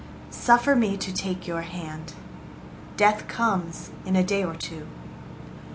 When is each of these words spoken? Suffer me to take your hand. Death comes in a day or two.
Suffer 0.31 0.75
me 0.75 0.97
to 0.97 1.13
take 1.13 1.45
your 1.45 1.61
hand. 1.61 2.15
Death 2.97 3.27
comes 3.27 3.91
in 4.03 4.15
a 4.15 4.23
day 4.23 4.43
or 4.43 4.55
two. 4.55 4.87